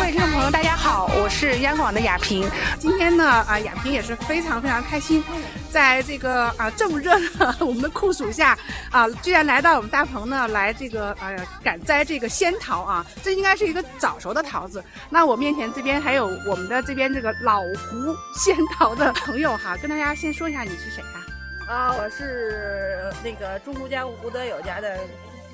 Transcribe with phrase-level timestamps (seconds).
[0.00, 2.50] 各位听众朋友，大家好，我是央广的亚萍。
[2.78, 5.22] 今天呢，啊，亚萍也是非常非常开心，
[5.70, 8.58] 在这个啊这么热的我们的酷暑下，
[8.90, 14.82] 啊，居然来到我们大棚呢，来这个呃赶摘这个仙桃啊，这应该是一个早熟的桃子。
[15.10, 21.20] 那我面前这边还有我们的这边这个老胡仙桃的朋友哈，跟大家先说一下你是谁啊？
[21.68, 24.98] 啊，我是那个中胡家吴德友家的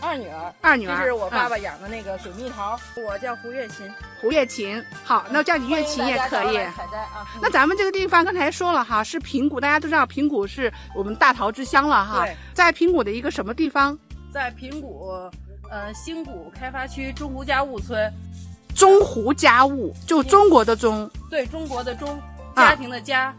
[0.01, 3.91] 二女儿，二女儿，这是我爸嗯爸养的那个水蜜桃，我叫胡月琴，
[4.21, 4.83] 胡月琴。
[5.03, 6.57] 好，那叫你月琴也可以。
[6.57, 7.27] 采摘啊。
[7.41, 12.37] 那咱们这个地方刚才说了哈，是平谷，大家都知道平谷是我们大桃之乡了哈对。
[12.53, 13.99] 在平谷的一个什么地方？
[14.33, 15.09] 在平谷，
[15.71, 18.13] 呃，新谷开发区中湖家务村，
[18.75, 22.21] 中湖家务，就中国的中对中国的中，
[22.55, 23.35] 啊家庭的家，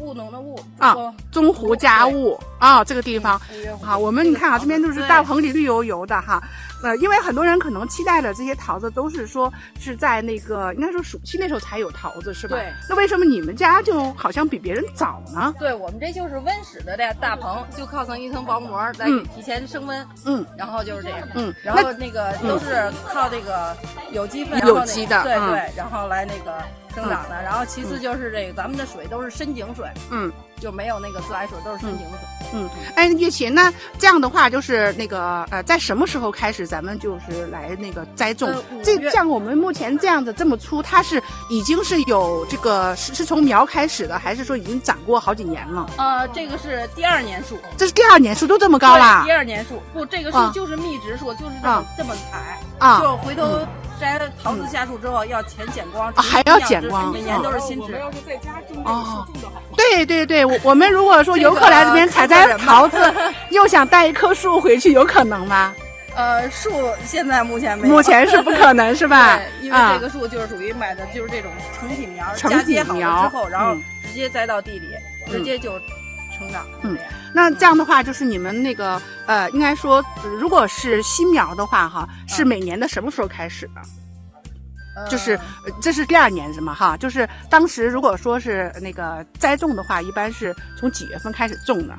[0.00, 3.40] 务农的务啊中中湖家务啊，这个地方。
[3.84, 6.40] 啊，我们你看啊，这边都是大棚里绿油油的哈，
[6.84, 12.56] 呃，因为很多人可能期待的这些桃子都是说是在那个应该说暑期那时候才有桃子是吧？
[12.56, 12.72] 对。
[12.88, 15.52] 那为什么你们家就好像比别人早呢？
[15.58, 21.18] 对我们这就是温室的这大棚，就靠上一层薄膜来提前升温，嗯然后就是这样。
[21.34, 23.76] 嗯，然后那个都是靠这个
[24.12, 26.62] 有机分，有机的对对，然后来那个
[26.94, 27.42] 生长的。
[27.42, 30.30] 然后其次就是这个咱们的水都是深井水，嗯
[30.62, 32.18] 就没有那个自来水，都是深井水。
[32.54, 38.54] 嗯，哎，月琴，那这样的话就是那个呃，在什么时候开始咱们就是来那个栽种？
[38.84, 45.88] 这像我们目前这样子这么粗，它是已经是有这个是是从苗开始的，还是说已经长过好几年了？
[45.96, 52.58] 呃，这个是第二年树，这是第二年树都这么高啦第二年树不，这个树啊就是密植树，就是这啊么这么矮。
[52.78, 53.00] 啊！
[53.00, 53.64] 就回头
[54.02, 57.92] 摘桃子下树之后要全剪光，啊还要剪光每年都是新植。
[57.92, 59.62] 要是在家种哦种的好。
[59.76, 62.98] 对对对，我我们如果说游客来这边采摘桃子，
[63.50, 65.72] 又想带一棵树回去，有可能吗？
[66.14, 66.70] 呃，树
[67.06, 67.94] 现在目前没有。
[67.94, 69.38] 目前是不可能，是吧？
[69.60, 74.88] 对，因为啊这个树就是属于买的就是这种成品苗，成嫁接好体苗了之后，然后嗯直接栽到地里，
[75.26, 75.72] 嗯直接就
[76.42, 76.66] 成长。
[76.82, 76.98] 嗯
[77.34, 83.80] 那这样的话，就是你们那个呃，应该说，呃如果是新苗的话，哈，是嗯每年的什么时候开始的？
[84.94, 85.32] 呃就是
[85.64, 86.74] 呃这是第二年是吗？
[86.74, 91.94] 哈，就是当时如果说是那个栽种的话，一般是从几月份开始种呢？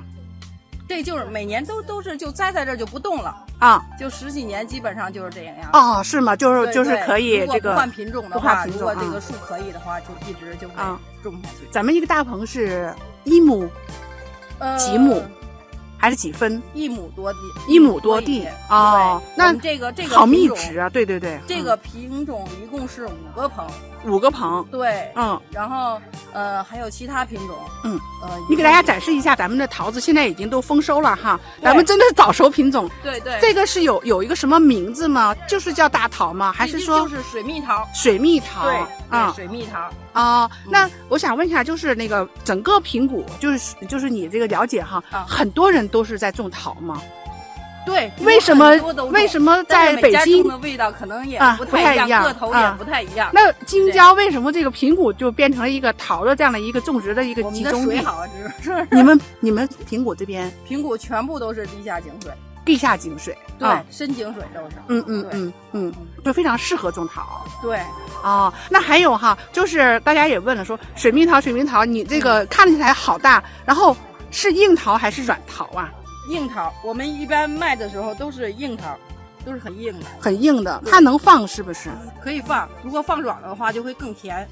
[0.88, 5.56] 对就是每年都都是就栽在这儿就不动了，啊，就十几年基本上就是这样。
[5.72, 6.36] 哦，是吗？
[6.36, 11.68] 就是对，就是可以这个不换品种的话，如果这个树可以的话，就一直就会啊种下去。
[11.72, 12.94] 咱们一个大棚是
[13.24, 13.68] 一亩呃
[14.78, 15.22] 几亩
[15.98, 16.62] 还是几分？
[16.74, 20.90] 一亩多地，一亩多地一些哦那这个这个好密植啊！
[20.90, 23.66] 对对对，这个品种一共是五个棚，
[24.04, 26.02] 嗯五个棚，对，嗯然后
[26.34, 32.90] 呃还有其他品种，嗯，呃，你给大家展示一下咱们的桃子，现在已经都丰收了哈，咱们真的是早熟品种。
[33.02, 35.36] 对对，这个是有有一个什么名字吗？
[35.48, 36.52] 就是叫大桃吗？
[36.52, 37.88] 还是说就是水蜜桃？
[37.94, 38.64] 水蜜桃？
[38.66, 38.76] 对，
[39.10, 39.90] 啊水蜜桃。
[40.14, 47.02] 啊，那我想问一下，就是那个整个平谷，就是就是你这个了解哈，啊很多人都是在种桃吗？
[47.86, 48.72] 对，为什么
[49.12, 53.30] 为什么在北京的味道可能也啊不不太一样个头也啊不太一样。
[53.34, 57.98] 那京郊为什么这个平谷就变成了一个桃的这样的一个种植的一个集中地？
[57.98, 58.26] 水好，
[58.62, 62.32] 只是你们你们平谷这边平谷全部都是地下井水，
[62.64, 64.76] 地下井水，对啊，深井水都是。
[64.88, 67.46] 嗯嗯嗯嗯，就非常适合种桃。
[67.62, 67.80] 对，
[68.24, 73.96] 哦，那还有哈，就是大家也问了说，水蜜桃，水蜜桃，你这嗯个看起来好大，然后
[74.32, 75.92] 是硬桃还是软桃啊？
[76.30, 78.98] 硬桃，我们一般卖的时候都是硬桃，
[79.46, 81.90] 都是很硬的，很硬的，它能放是不是？
[82.22, 82.68] 可以放。
[82.84, 84.48] 如果放软了的话，就会更甜。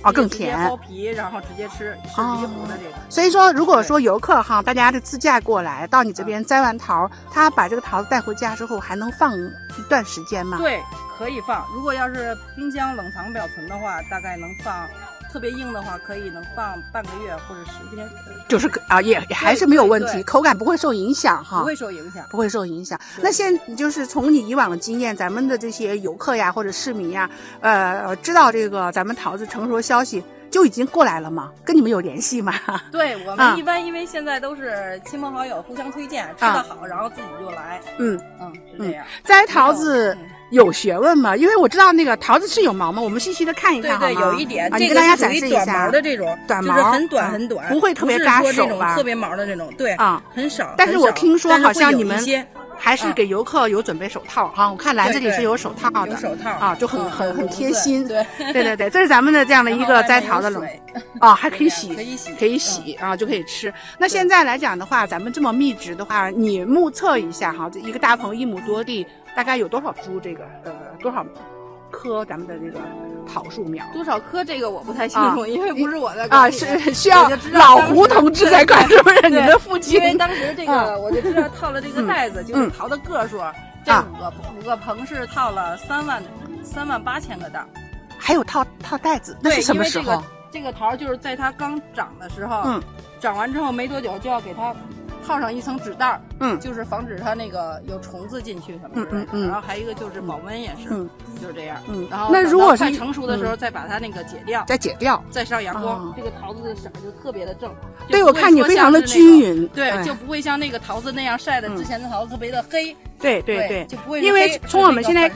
[0.00, 0.76] 啊，更直接甜剥。
[0.78, 2.96] 皮，然后直接吃，是一红的这个。
[3.10, 10.56] 所以说，如果说游客哈，大家的自驾过来到你这边摘完桃，他把这个桃子带回家之后，还能放一段时间吗？
[10.58, 10.82] 对，
[11.18, 11.64] 可以放。
[11.72, 14.88] 如果要是冰箱冷藏保存的话，大概能放。
[15.32, 18.06] 特别硬的话，可以能放半个月或者十天，
[18.48, 21.60] 就是啊，也也还是没有问题，口感不会受影响哈。
[21.60, 22.26] 不会受影响。
[22.30, 23.00] 不会受影响。
[23.22, 27.30] 那现就是从你以往的经验，咱们的这些游客呀或者市民呀，
[27.60, 31.50] 呃，知道这个咱们桃子成熟的消息就已经过来了吗？
[31.64, 32.52] 跟你们有联系吗？
[32.92, 37.80] 对我啊们一般因为现在都是亲朋好友互相推荐，吃啊的好，然后自己就来。
[37.98, 39.04] 嗯，嗯，是这样。
[39.24, 41.34] 摘桃子嗯有学问吗？
[41.34, 43.00] 因为我知道那个桃子是有毛吗？
[43.00, 44.20] 我们细细的看一看对对？
[44.20, 50.22] 有一点，啊，这个大家个是属于短展示一下毛的这种，短毛就是很短啊很短，不会特别扎手吧特别毛的这种，对，啊。
[50.34, 50.74] 很少。
[50.76, 52.18] 但是我听说好像你们
[52.78, 58.06] 还是啊给游客有准备手套哈，我看篮子里是有手套的有手套啊，就很嗯很很贴心。
[58.06, 60.82] 对，对对对，这是咱们的这样的一个摘桃的冷水，
[61.20, 63.72] 哦，还可以洗，可以洗可以嗯洗啊，就可以吃。
[63.98, 71.24] 那现在来讲的话，咱们这么密植的话，你目测一下哈，这一个大棚一亩多地，大概有多少株这个呃多少
[71.90, 72.80] 棵咱们的这个
[73.26, 73.84] 桃树苗？
[73.92, 79.30] 多少棵这个我不太清楚，因为不是我的啊，是需要老胡同志在管，是不是？
[79.30, 79.94] 你的父亲？
[79.94, 83.38] 因为当时这个我就知道套了这个袋子，就是桃的个数，
[83.84, 86.22] 这五个五个棚是套了三万
[86.62, 87.64] 三万八千个袋。
[88.18, 90.22] 还有套套袋子，那是什么时候？
[90.50, 92.82] 这个桃就是在它刚长的时候，嗯，
[93.20, 94.74] 长完之后没多久就要给它。
[95.24, 99.46] 套上一层纸袋儿，嗯，就是防止它那个有虫子进去什么之类的。
[99.46, 101.08] 然后还有一个就是保温也是，嗯，
[101.42, 101.76] 就是这样。
[101.88, 107.70] 嗯，然后那如果是成熟的时候再把它那个解掉，再解掉，再上阳光，这个桃子的色就特别的正。
[108.08, 112.96] 对，我看你非常的均匀，对，就不会像那个桃子那样晒的之前的桃子特别的黑。
[113.18, 115.28] 对对对，就不会因为从我们现在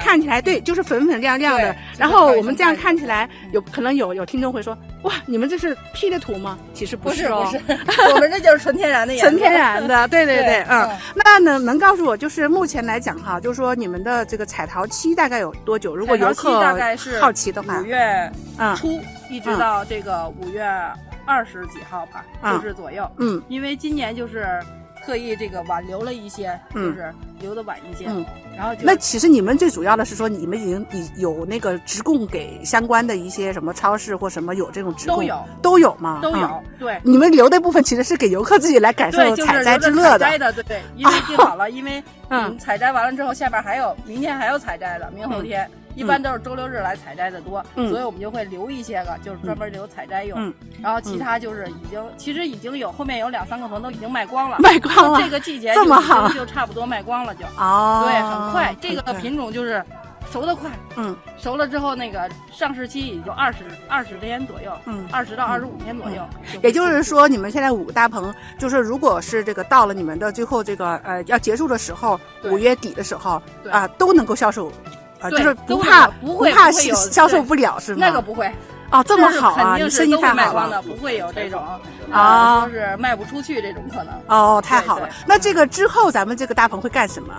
[0.00, 1.72] 看起来，对，就是粉粉亮亮的。
[1.96, 6.58] 然后我们这样看起来，有可能有有听众会说，哇，你们这是 P 的图吗？
[6.74, 7.48] 其实不是哦，
[8.12, 10.08] 我们这就是纯天然的，纯天然的。
[10.08, 10.90] 对对对，嗯。
[11.14, 15.94] 那能能告诉我，就是目前来讲哈，就是说你们的这个采桃期大概有多久？
[15.94, 18.32] 如果游客大概是好奇的话，五月
[18.76, 19.00] 初
[19.30, 20.64] 一直到这个五月
[21.24, 23.10] 二十几号吧，就是左右。
[23.18, 24.60] 嗯，因为今年就是。
[25.08, 27.10] 特意这个挽留了一些，就是
[27.40, 28.04] 留的晚一些。
[28.08, 28.22] 嗯，
[28.54, 36.18] 然后那其实你们最主要的是说，你们已经有那个直供给相关的一些什么超市或什么有这种直供，都有都有吗？
[36.22, 36.62] 都有。
[36.78, 40.38] 对，你们留的部分其实是给游客自己来感受采摘之乐的。
[40.38, 45.66] 的，对对，因为定好了，因为 嗯，采摘完了之后，下边还有明天还要采摘的，明后天。
[45.98, 50.54] 一般都是周六日来采摘的多，所以我们就会留一些个，就是专门留采摘用。
[50.80, 55.20] 然后其他就是已经，其实已经有后面有两三个棚都已经卖光了， 卖光了。
[55.20, 57.44] 这个季节这么好，就差不多卖光了就。
[57.58, 58.76] 哦，对，很快。
[58.80, 59.84] 这个品种就是
[60.30, 66.22] 熟的快，嗯，熟了之后那个上市期也就二十二十天左右，嗯，二十到二十五天左右。
[66.62, 74.70] 也就是说，你们现在五个大棚，就是如果是这个到了你们的最后这个呃要结束的时候，五月底的时候啊，都能够销售。
[75.20, 77.98] 啊，就是不怕不会怕 销售不了是吗？
[78.00, 78.50] 那个不会，
[78.90, 81.62] 哦，这么好啊，你生意太好了，不会有这种
[82.10, 84.14] 啊，就是卖不出去这种可能。
[84.28, 85.08] 哦，太好了。
[85.26, 87.34] 那这个之后咱们这个大棚会干什么？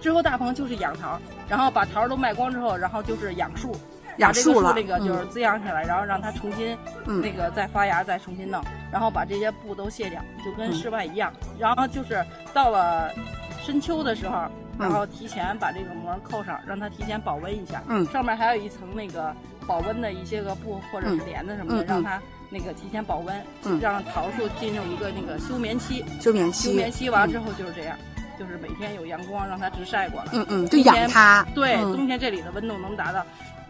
[0.00, 3.76] 之后大棚就是养桃，然后把桃都卖光之后，然后就是养树，
[4.16, 11.30] 养树了，那个就是滋养起来，然后让它重新那个再发芽，再重新弄，然后把这些布都卸掉，就跟室外一样。
[11.58, 12.24] 然后就是
[12.54, 13.10] 到了
[13.70, 14.50] 深秋的时候。
[14.78, 17.82] 然后提前把这个膜扣上，让它提前保温一下。
[17.86, 19.30] 嗯，上面还有一层那个
[19.66, 22.18] 保温的一些个布或者是帘子什么的，让它
[22.48, 23.44] 那个提前保温，
[23.78, 26.02] 让桃树进入一个那个休眠期。
[26.18, 26.70] 休眠期。
[26.70, 27.94] 休眠期完之后就是这样，
[28.38, 30.30] 就是每天有阳光，让它直晒过来。
[30.32, 31.46] 嗯嗯，就养它。
[31.54, 33.22] 对，冬天这里的温度能达到。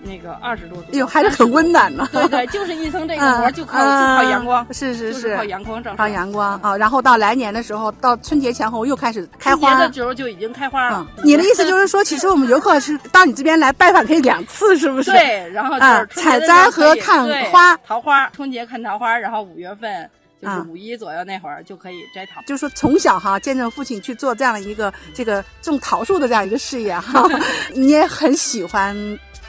[0.03, 2.09] 那个二十多度，哎呦，还是很温暖呢。
[2.11, 5.95] 对对，就是一层这个膜，就靠就靠阳光，是是是，靠阳光照。
[5.97, 9.79] 靠阳光啊，然后到来年的时候，到春节前后又开始开花。
[9.79, 11.07] 的时候就已经开花了。
[11.23, 15.11] 你的意思就是说，其实我们游客是 到你这边来拜访可以两次，是不是？
[15.11, 20.09] 对，然后啊，采摘和看花，桃花，春节看桃花，然后五月份
[20.41, 22.41] 就是五一左右那会儿就可以摘桃。
[22.47, 27.29] 就是说从小哈见证父亲去做这样的一个这个种桃树的这样一个事业哈，
[27.75, 28.97] 你也很喜欢。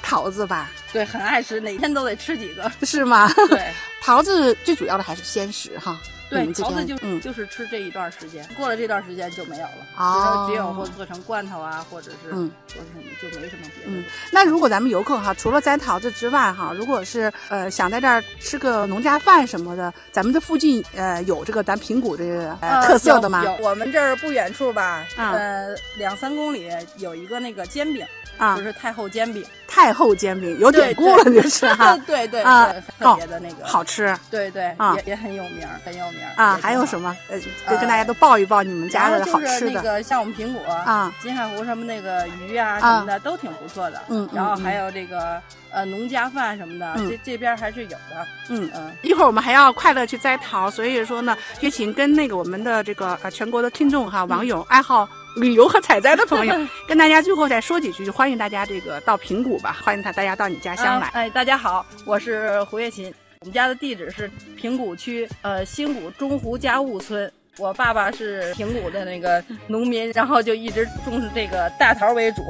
[0.01, 3.31] 桃子吧，对，很爱吃，哪天都得吃几个，是吗？
[3.49, 3.71] 对，
[4.01, 5.99] 桃子最主要的还是鲜食哈。
[6.29, 13.91] 对，桃子就嗯就是吃这一段时间，过了这段时间就没有了，哦，只有或做成罐头啊，或者是嗯做什么就没什么别的。
[13.91, 23.43] 嗯，那如果咱们游客哈，除了摘桃子之外哈，如果是呃想在这儿吃个农家饭什么的，咱们这附近呃有这个咱平谷这个、呃特色的吗？
[23.43, 28.07] 有，我们这儿不远处吧，呃两三公里有一个那个煎饼。
[28.37, 36.59] 啊，就是太后煎饼，太后煎饼有典故了，就是 哈，对对啊，特别的那个好吃，对对啊，也也很有名，很有名啊。
[36.61, 37.15] 还有什么？
[37.29, 39.71] 呃，跟跟大家都报一报你们家的好吃的。
[39.71, 44.01] 那个像我们苹果啊，金海湖什么那个鱼啊什么的都挺不错的。
[44.09, 48.27] 嗯，然后还有这个呃农家饭什么的，这这边还是有的。
[48.49, 55.07] 嗯嗯，一会儿我们还要快乐去摘桃，所以说呢，也请跟那个我们的这个呃全国的听众哈网友爱好。
[55.37, 56.55] 旅游和采摘的朋友，
[56.87, 61.07] 跟大家最后再说几句，就欢迎大家这个到平谷吧，欢迎他大家到你家乡来。
[61.13, 72.41] 哎，大家好，我是胡月琴，我们家的地址是平谷区呃新谷中湖家务村，我爸爸是平谷的那个农民，然后就一直种这个大桃为主，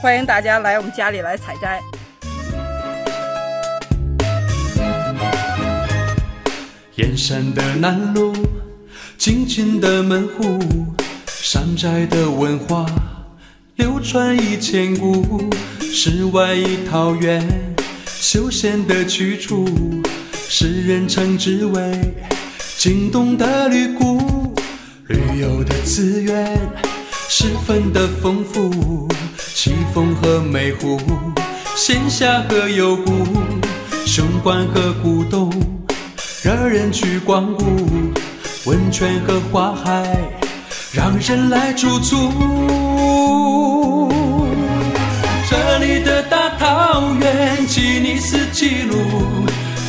[0.00, 1.80] 欢迎大家来我们家里来采摘。
[6.96, 8.34] 燕山的南路，
[9.16, 10.58] 静静的门户。
[11.42, 12.86] 山寨的文化
[13.74, 17.44] 流传一千古，世外一桃源，
[18.06, 19.68] 休闲的去处，
[20.48, 22.14] 世人称之为
[22.78, 24.54] 京东的旅谷。
[25.08, 26.56] 旅游的资源
[27.28, 29.08] 十分的丰富，
[29.52, 30.96] 奇峰和美湖
[31.74, 33.26] 闲暇和幽谷，
[34.06, 35.52] 雄关和古洞，
[36.44, 37.64] 惹人去光顾。
[38.64, 40.16] 温泉和花海，
[40.92, 42.30] 让人来驻足。
[45.48, 48.96] 这里的大桃源，吉尼斯纪录。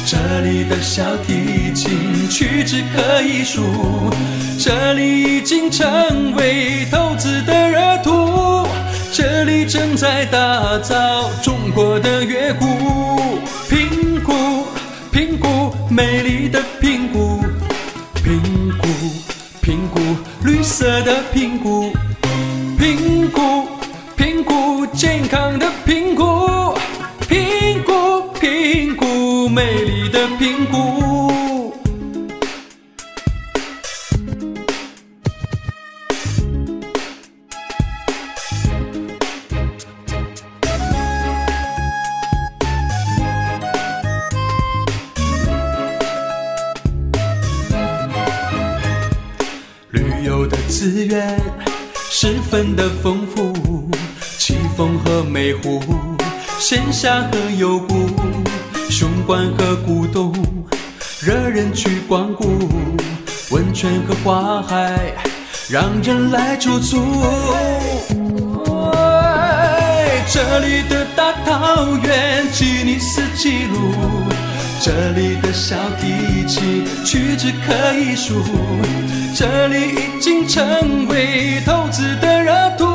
[0.06, 3.62] 这里的小提琴屈指可以数，
[4.58, 8.66] 这里已经成为投资的热土，
[9.12, 12.66] 这里正在打造中国的乐谷。
[13.70, 14.34] 平谷，
[15.12, 16.62] 平谷，美丽的
[20.44, 21.90] 绿色的苹果
[22.78, 23.66] 苹果
[24.18, 26.78] 苹果健康的苹果
[27.22, 31.34] 苹果苹果美丽的苹果
[51.06, 51.40] 源
[52.10, 53.54] 十分的丰富，
[54.38, 55.82] 奇峰和美湖，
[56.60, 58.10] 闲暇和幽谷，
[58.90, 60.34] 雄关和古洞，
[61.22, 62.70] 惹人去光顾。
[63.52, 65.14] 温泉和花海，
[65.70, 67.04] 让人来驻足。
[70.32, 74.33] 这里的大桃源，吉尼斯纪录。
[74.86, 78.44] 这里的小提琴屈指可以数，
[79.34, 82.86] 这里已经成为投资的热土，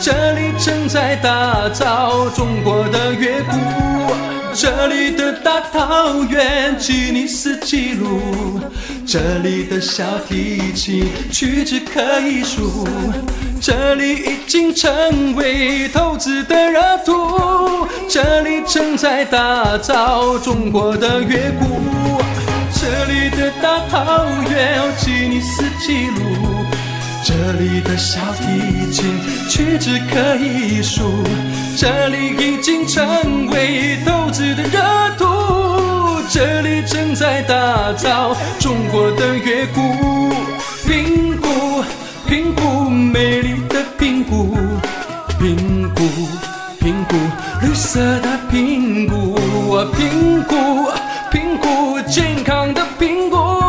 [0.00, 4.14] 这里正在打造中国的乐谷。
[4.54, 8.60] 这里的大桃源，吉尼斯纪录。
[9.04, 12.86] 这里的小提琴屈指可以数，
[13.64, 21.80] 这里已经成为投资的热土，这里正在打造中国的乐谷。
[22.74, 26.20] 这里的大桃源，吉尼斯纪录。
[27.24, 31.22] 这里的小提琴屈指可以数，
[31.76, 34.80] 这里已经成为投资的热
[35.16, 40.34] 土，这里正在打造中国的乐谷。
[40.84, 41.84] 平谷，
[42.26, 42.62] 平谷，
[44.32, 44.38] 的
[45.38, 46.00] 平谷，
[46.80, 47.16] 平谷，平谷，
[47.60, 49.36] 绿色的平谷，
[49.94, 50.90] 平谷，
[51.30, 53.61] 平谷，健康的苹果。